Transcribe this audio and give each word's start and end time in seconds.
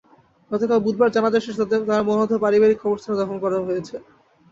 গতকাল 0.51 0.79
বুধবার 0.85 1.09
জানাজা 1.15 1.39
শেষে 1.41 1.63
তাঁর 1.87 2.03
মরদেহ 2.07 2.37
পারিবারিক 2.43 2.77
কবরস্থানে 2.81 3.19
দাফন 3.19 3.37
করা 3.43 3.57
হয়েছে। 3.67 3.95